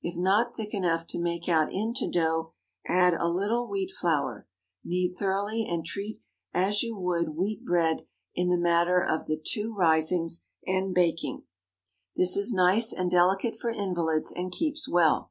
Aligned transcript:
If 0.00 0.16
not 0.16 0.56
thick 0.56 0.72
enough 0.72 1.06
to 1.08 1.18
make 1.20 1.50
out 1.50 1.70
into 1.70 2.08
dough, 2.10 2.54
add 2.88 3.12
a 3.12 3.28
little 3.28 3.68
wheat 3.68 3.92
flour. 3.92 4.48
Knead 4.82 5.18
thoroughly, 5.18 5.66
and 5.68 5.84
treat 5.84 6.18
as 6.54 6.82
you 6.82 6.96
would 6.96 7.36
wheat 7.36 7.62
bread 7.62 8.06
in 8.34 8.48
the 8.48 8.56
matter 8.56 9.04
of 9.04 9.26
the 9.26 9.36
two 9.36 9.74
risings 9.76 10.46
and 10.66 10.94
baking. 10.94 11.42
This 12.16 12.38
is 12.38 12.54
nice 12.54 12.90
and 12.90 13.10
delicate 13.10 13.54
for 13.56 13.68
invalids, 13.68 14.32
and 14.32 14.50
keeps 14.50 14.88
well. 14.88 15.30